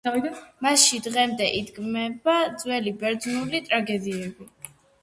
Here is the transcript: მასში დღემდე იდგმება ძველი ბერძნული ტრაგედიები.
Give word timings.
მასში 0.65 0.99
დღემდე 1.07 1.51
იდგმება 1.59 2.39
ძველი 2.65 2.95
ბერძნული 3.05 3.65
ტრაგედიები. 3.71 4.53